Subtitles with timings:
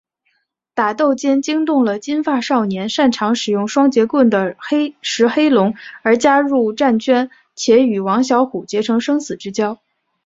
[0.73, 4.57] 打斗间惊动了金发少年擅长使用双节棍的
[5.03, 9.77] 石黑龙而加入战圈且与王小虎结成生死之交。